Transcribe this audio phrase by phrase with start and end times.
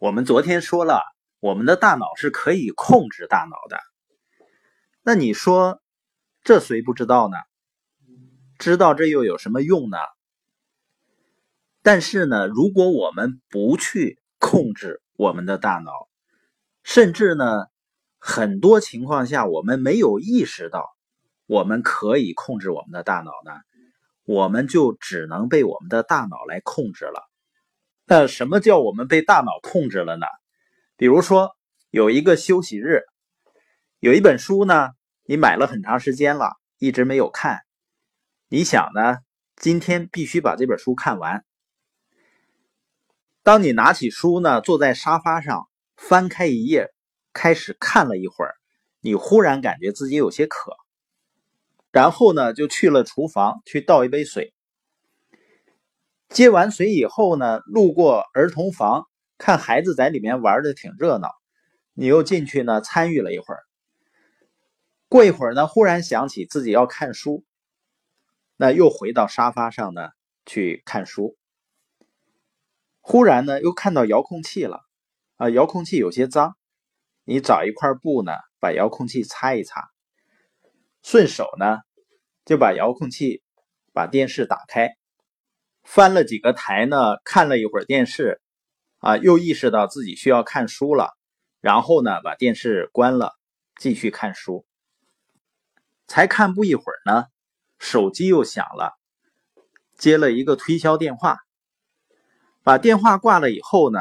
[0.00, 1.02] 我们昨天说了，
[1.40, 3.78] 我们的大脑是可以控制大脑的。
[5.02, 5.82] 那你说，
[6.42, 7.36] 这谁不知道呢？
[8.58, 9.98] 知道这又有什么用呢？
[11.82, 15.92] 但是呢，如果我们不去控制我们的大脑，
[16.82, 17.66] 甚至呢，
[18.18, 20.88] 很多情况下我们没有意识到
[21.44, 23.52] 我们可以控制我们的大脑呢，
[24.24, 27.29] 我们就只能被我们的大脑来控制了。
[28.12, 30.26] 那什么叫我们被大脑控制了呢？
[30.96, 31.56] 比如说
[31.90, 33.02] 有一个休息日，
[34.00, 34.88] 有一本书呢，
[35.26, 37.60] 你买了很长时间了，一直没有看。
[38.48, 39.18] 你想呢，
[39.54, 41.44] 今天必须把这本书看完。
[43.44, 46.92] 当你拿起书呢，坐在沙发上，翻开一页，
[47.32, 48.56] 开始看了一会儿，
[49.00, 50.72] 你忽然感觉自己有些渴，
[51.92, 54.52] 然后呢，就去了厨房去倒一杯水。
[56.30, 61.28] 接完水以后呢，路过儿童房，看孩子在里面玩的挺热闹，
[61.92, 63.60] 你又进去呢参与了一会儿。
[65.08, 67.44] 过一会儿呢，忽然想起自己要看书，
[68.56, 70.10] 那又回到沙发上呢
[70.46, 71.36] 去看书。
[73.00, 74.82] 忽然呢，又看到遥控器了，
[75.34, 76.56] 啊，遥控器有些脏，
[77.24, 79.90] 你找一块布呢，把遥控器擦一擦，
[81.02, 81.78] 顺手呢
[82.44, 83.42] 就把遥控器
[83.92, 84.99] 把电视打开。
[85.82, 88.40] 翻了几个台呢，看了一会儿电视，
[88.98, 91.16] 啊，又意识到自己需要看书了，
[91.60, 93.32] 然后呢，把电视关了，
[93.76, 94.66] 继续看书。
[96.06, 97.26] 才看不一会儿呢，
[97.78, 98.94] 手机又响了，
[99.96, 101.38] 接了一个推销电话。
[102.62, 104.00] 把电话挂了以后呢，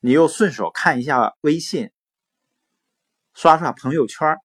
[0.00, 1.90] 你又顺手看一下微信，
[3.34, 4.38] 刷刷朋友圈。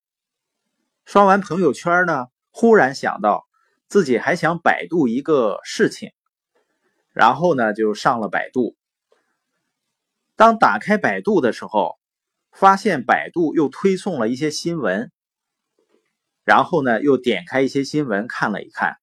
[1.06, 3.48] 刷完朋友圈呢，忽然想到
[3.88, 6.12] 自己还想百度一个事情。
[7.20, 8.78] 然后呢，就上了百度。
[10.38, 12.00] 当打开百度的时候，
[12.50, 15.12] 发现百度又推送了一些新闻。
[16.46, 19.00] 然后呢，又点开一些新闻看了一看。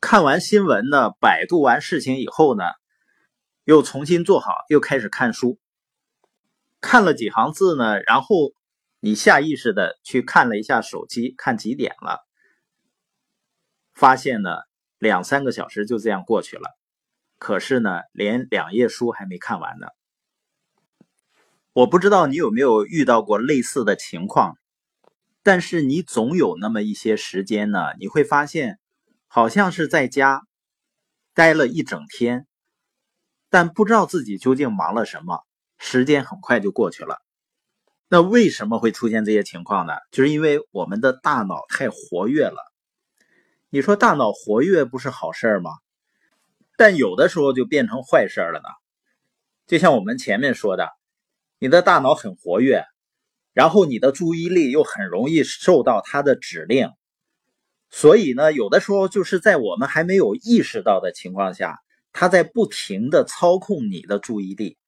[0.00, 2.64] 看完新闻呢，百度完事情以后呢，
[3.64, 5.58] 又重新做好，又开始看书。
[6.80, 8.54] 看了几行字呢，然后
[8.98, 12.26] 你下意识的去看了一下手机，看几点了。
[13.92, 14.67] 发现呢。
[14.98, 16.76] 两三个小时就这样过去了，
[17.38, 19.86] 可是呢，连两页书还没看完呢。
[21.72, 24.58] 我不知道你有没有遇到过类似的情况，
[25.44, 28.80] 但是你总有那么一些时间呢，你会发现
[29.28, 30.42] 好像是在家
[31.34, 32.48] 待了一整天，
[33.48, 35.44] 但不知道自己究竟忙了什么，
[35.78, 37.22] 时间很快就过去了。
[38.08, 39.92] 那为什么会出现这些情况呢？
[40.10, 42.56] 就是因为我们的大脑太活跃了。
[43.70, 45.70] 你说大脑活跃不是好事吗？
[46.78, 48.68] 但有的时候就变成坏事了呢。
[49.66, 50.88] 就像我们前面说的，
[51.58, 52.84] 你的大脑很活跃，
[53.52, 56.88] 然后你的注意力又很容易受到它的指令，
[57.90, 61.78] 所以呢，有的时候就是在我们还没有意识到的情况下，
[62.14, 64.78] 它在不停的操控你的注意力，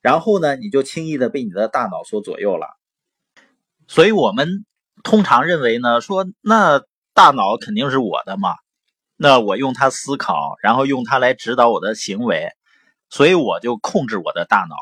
[0.00, 2.68] 然后呢，你就轻易的被你的大脑所左右了。
[3.86, 4.64] 所以我们
[5.02, 6.82] 通常认为呢，说那。
[7.18, 8.54] 大脑肯定是我的嘛，
[9.16, 12.52] 那我用它思考，然后用它来指导我的行为，
[13.10, 14.76] 所以我就控制我的大脑。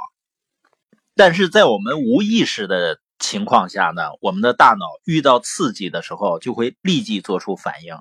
[1.15, 7.97] 但是在我们无意识的情况下呢，我们的大脑遇到刺激的时候就会立即做出反应，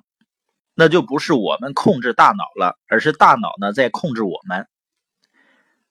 [0.73, 4.67] 那就不是我们控制大脑了，而是大脑呢在控制我们。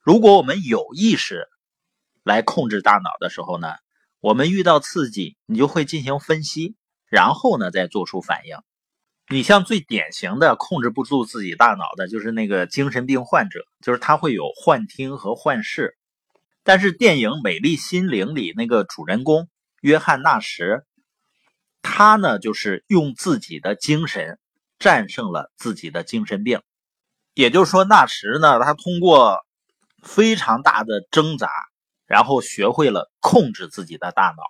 [0.00, 1.48] 如果我们有意识
[2.22, 3.72] 来控制大脑的时候呢，
[4.20, 6.76] 我们遇到刺激，你就会进行分析。
[7.14, 8.56] 然后呢，再做出反应。
[9.28, 15.96] 你像最典型的控制不住自己大脑的，就是那个精神病患者，就是他会有幻听和幻视。
[16.64, 19.48] 但是电影《美丽心灵》里那个主人公
[19.80, 20.84] 约翰纳什，
[21.82, 24.40] 他呢就是用自己的精神
[24.80, 26.62] 战胜了自己的精神病。
[27.32, 29.38] 也就是说，纳什呢，他通过
[30.02, 31.48] 非常大的挣扎，
[32.06, 34.42] 然后学会了控制自己的大脑。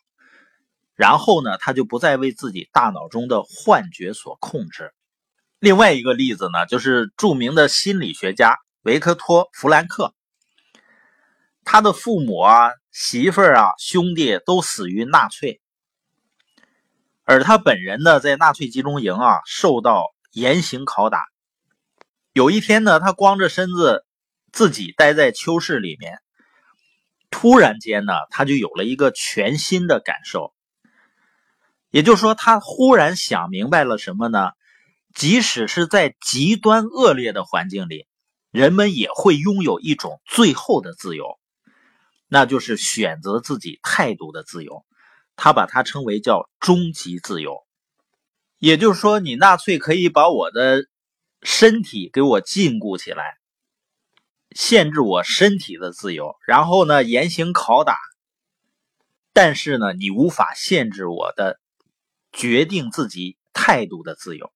[0.94, 4.92] 然后呢，他就不再为自己大脑中的幻觉所控制。
[5.58, 10.14] 另外一个例子呢，就是著名的心理学家维克托·弗兰克，
[11.64, 15.60] 他的父母啊、媳妇儿啊、兄弟都死于纳粹，
[17.24, 21.24] 而他本人呢，在纳粹集中营啊受到严刑拷打。
[22.32, 24.04] 有一天呢，他光着身子
[24.52, 26.20] 自己待在囚室里面，
[27.30, 30.53] 突然间呢，他就有了一个全新的感受。
[31.94, 34.50] 也就是说，他忽然想明白了什么呢？
[35.14, 38.08] 即使是在极端恶劣的环境里，
[38.50, 41.38] 人们也会拥有一种最后的自由，
[42.26, 44.84] 那就是选择自己态度的自由。
[45.36, 47.64] 他把它称为叫终极自由。
[48.58, 50.88] 也就是说，你纳粹可以把我的
[51.42, 53.38] 身体给我禁锢起来，
[54.50, 57.96] 限制我身体的自由，然后呢严刑拷打。
[59.32, 61.60] 但是呢，你无法限制我的
[62.34, 64.52] 决定自己态度的自由。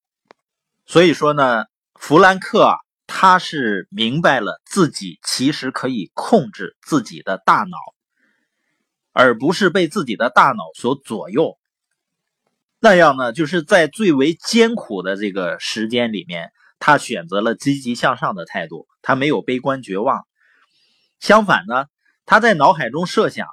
[0.85, 1.65] 所以说呢，
[1.95, 2.77] 弗兰克啊
[3.07, 7.79] 他是明白了自己其实可以控制自己的大脑，
[9.13, 11.57] 而不是被自己的大脑所左右。
[12.81, 20.27] 那样呢，就是在最为艰苦的这个时间里面，他选择了积极向上的态度，他没有悲观绝望。
[21.21, 21.87] 相反呢，
[22.27, 23.47] 他在脑海中设想。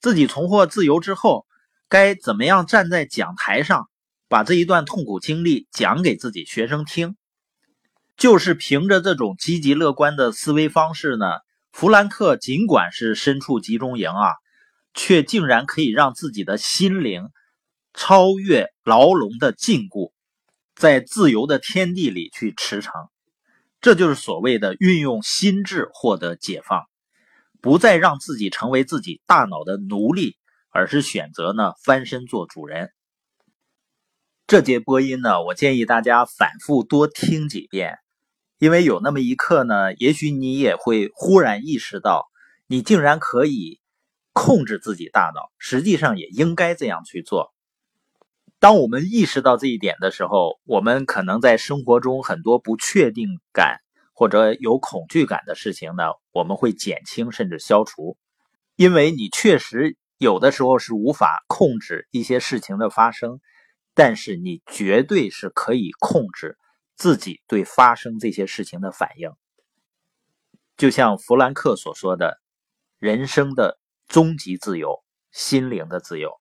[0.00, 1.46] 自己重获自由之后，
[1.88, 3.88] 该怎么样站在讲台上，
[4.28, 7.16] 把这一段痛苦经历讲给自己学生听？
[8.16, 11.26] 就是凭着这种积极乐观的思维方式呢，
[11.72, 14.32] 弗兰克尽管是身处集中营啊，
[14.94, 17.28] 却竟然可以让自己的心灵
[17.92, 20.12] 超越牢笼的禁锢，
[20.74, 22.90] 在自由的天地里去驰骋。
[23.80, 26.84] 这就是所谓的运用心智获得解放。
[27.60, 30.36] 不再让自己成为自己大脑的奴隶，
[30.74, 32.90] 而是选择呢翻身做主人。
[34.46, 37.96] 这节播音呢，我建议大家反复多听几遍，
[38.58, 42.26] 因为有那么一刻呢，也许你也会忽然意识到，
[42.66, 43.80] 你竟然可以
[44.32, 47.54] 控制自己大脑，实际上也应该这样去做。
[48.58, 53.78] 当我们意识到这一点的时候，我们可能在生活中很多不确定感。
[54.16, 58.16] 或者有恐惧感的事情呢，我们会减轻甚至消除，
[58.76, 63.40] 因为你确实有的时候是无法控制一些事情的发生，
[63.94, 66.56] 但是你绝对是可以控制
[66.96, 69.30] 自己对发生这些事情的反应。
[70.76, 72.40] 就像弗兰克所说的，
[72.98, 73.78] 人生的
[74.08, 76.40] 终极自由，心灵的自由。